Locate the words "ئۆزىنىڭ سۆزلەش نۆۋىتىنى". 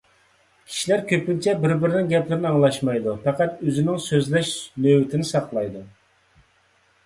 3.69-5.33